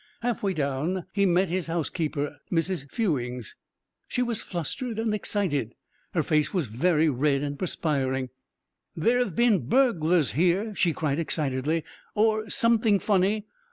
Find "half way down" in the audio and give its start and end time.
0.23-1.05